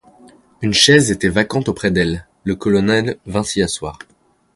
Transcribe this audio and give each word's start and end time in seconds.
Une 0.63 0.73
chaise 0.73 1.11
était 1.11 1.29
vacante 1.29 1.69
auprès 1.69 1.91
d’elle, 1.91 2.25
le 2.43 2.55
colonel 2.55 3.17
vint 3.27 3.43
s’y 3.43 3.61
asseoir. 3.61 3.99